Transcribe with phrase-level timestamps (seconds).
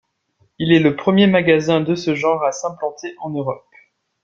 [0.57, 3.67] Il est le premier magasin de ce genre à s'implanter en Europe.